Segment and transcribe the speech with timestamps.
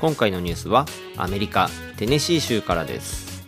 [0.00, 0.86] 今回のニュースは
[1.16, 3.46] アメリカテネシー州からです。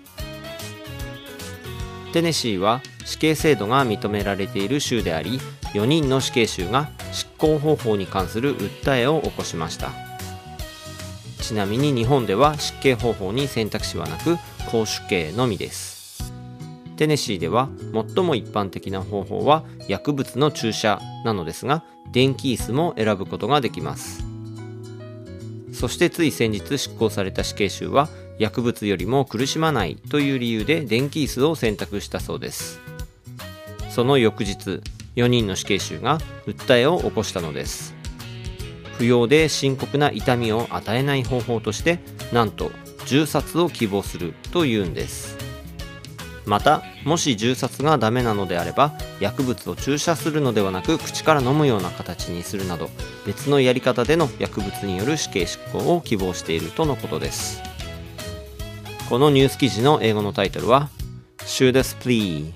[2.13, 5.41] テネシーは死刑制度が認められている州であり
[5.75, 9.91] 4人の死刑囚が執行方法に関する訴えを起こしました。
[11.41, 14.37] ちなみに日本では執刑方法に選択肢はなく
[14.71, 16.33] 公主刑のみです。
[16.97, 17.69] テネシーでは
[18.15, 24.28] 最も一般的な方法は薬物の注射なのですが電気椅子も選ぶことができます。
[25.79, 28.09] そしてつい先日執行された死刑囚は
[28.41, 32.81] 薬物よりも苦しまないという理由で電気椅子を選択したそうです。
[33.89, 34.83] その翌日
[35.15, 37.95] 4人の死刑囚が訴えを起こしたのです。
[38.97, 42.01] 不要で深刻な痛みを与えない方法として
[42.33, 42.73] なんと
[43.07, 45.38] 銃殺を希望するというんです。
[46.49, 52.89] またもし銃殺がダメなのであれば薬物を注射するのではなく口から飲むような形にするなど
[53.27, 57.61] 別のやり方での薬物による死刑執行を希望しているとのことです
[59.09, 60.89] このニュース記事の英語のタイトルは
[61.41, 62.53] Shooters Plea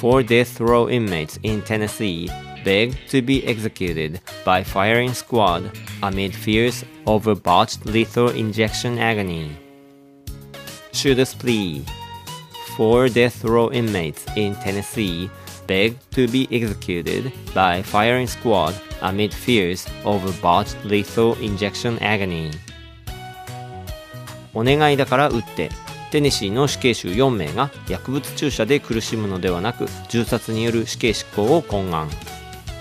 [0.00, 2.28] Four death row inmates in Tennessee
[2.64, 5.70] beg to be executed by firing squad
[6.02, 9.50] amid fears over botched lethal injection agony
[10.92, 11.84] Shooters Plea
[12.76, 15.30] four death row inmates in Tennessee
[15.66, 22.50] begged to be executed by firing squad amid fears over botched lethal injection agony
[24.54, 25.70] お願いだから撃って
[26.10, 32.08] テネシーの死刑囚4名が薬物注射で苦しむのではなく銃殺による死刑執行を懇願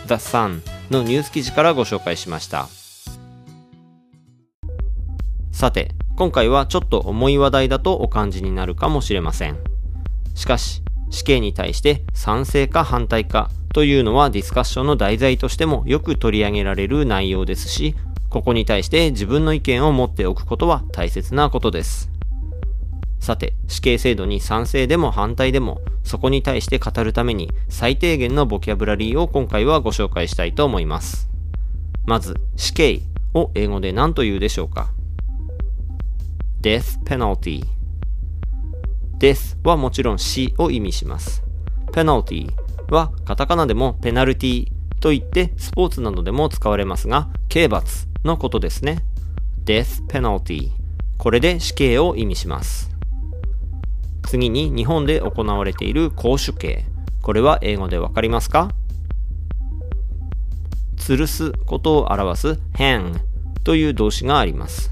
[0.08, 0.62] The Sun
[0.92, 2.68] のニュース記事からご紹介しました
[5.52, 9.75] さて今回はちょっと重い話題だとお感じになるかもしれません
[10.36, 17.96] しかし、死刑に対して賛成か反対かというのはディスカッションの題材としてもよく取り上げられる内容ですし、
[18.30, 22.12] ここに対して自分の意見を持っておくことは大切なことです。
[23.20, 31.30] さて、死刑制度に賛成でも反対でも、そこに対して語るために最低限のボキャブラリーを今回はご紹介したいと思います。
[32.06, 33.02] まず、死刑
[33.34, 34.90] を英語で何と言うでしょうか
[36.62, 37.75] ?death penalty
[39.20, 41.44] death はもちろん死を意味します。
[41.92, 42.52] penalty
[42.90, 44.68] はカタカナでもペナルティ
[45.00, 49.04] と言ってスポーツなどでも使われますが、刑罰のことですね。
[49.66, 50.72] death penalty
[51.18, 52.92] これで死刑を意味します。
[54.28, 56.86] 次に日本で行われている公主刑。
[57.22, 58.70] これは英語でわかりますか？
[60.98, 63.20] 吊るすことを表す hang
[63.64, 64.92] という動詞があります。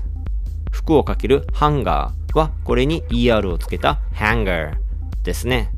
[0.71, 4.73] 服をかけるハンガーはこれに er をつけた hanger
[5.23, 5.71] ですね。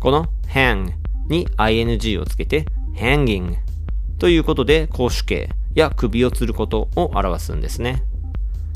[0.00, 0.92] この hang
[1.28, 3.56] に ing をつけて hanging
[4.18, 8.02] ということで公主刑や首を吊ることを表すんですね。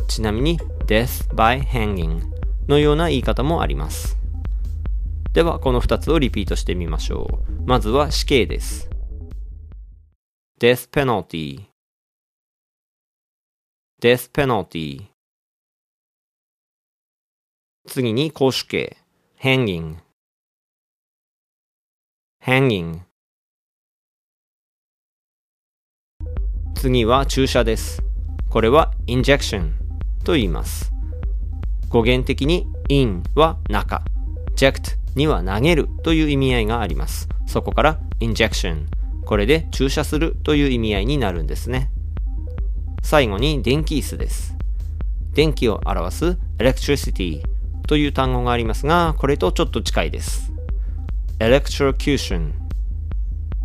[0.08, 2.22] ちなみに death by hanging
[2.68, 4.16] のような言い方もあります。
[5.32, 7.62] ではこの2つをリピートしてみましょう。
[7.66, 8.88] まずは死刑です。
[10.58, 11.66] death penalty
[14.00, 15.15] death penalty
[17.86, 18.96] 次に公主形
[19.40, 19.96] hanging
[22.44, 23.00] hanging
[26.74, 28.02] 次は注射です。
[28.50, 29.72] これは injection
[30.24, 30.92] と言います。
[31.88, 34.02] 語源的に in は中、
[34.56, 37.28] ject には投げるという意味合いがあります。
[37.46, 38.86] そこから injection
[39.24, 41.90] これで注射するという意味合いになるんですね。
[43.02, 44.56] 最後に電気椅子です。
[45.32, 47.55] 電気を表す electricity
[47.86, 50.52] という単語がありますが、これとちょっと近いです。
[51.38, 52.52] electrocution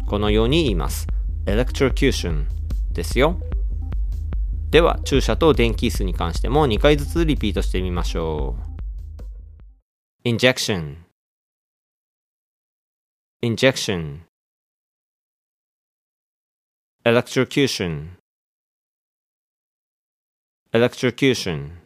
[0.08, 1.08] このように言います。
[1.46, 2.46] electrocution
[2.92, 3.40] ですよ。
[4.70, 8.72] では、注射と電気椅子に関しても2回ずつリピートしてみましょう。
[10.24, 10.98] injection
[13.42, 14.20] injection
[17.04, 18.18] electrocution
[20.72, 21.81] electrocution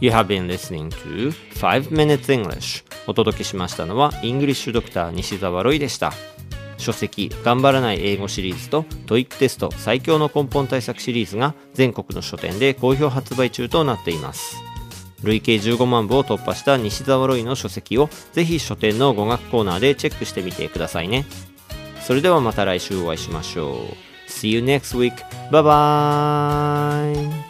[0.00, 2.84] You have been listening to 5 Minutes English.
[3.06, 6.12] お届けしましたのはイングリッシュドクター西澤ロイでした。
[6.78, 14.56] 書籍「頑張らない英語」シリーズと TOEIC テスト最強の根本対策シリーズが全国の書店で好評発売中となっています。
[15.22, 21.26] 累計15万部を突破した西澤ロイの書籍をぜひ書店の語学コーナーでチェックしてみてくださいね。
[22.00, 24.30] それではまた来週お会いしましょう。
[24.30, 25.12] See you next week.
[25.50, 27.49] Bye bye.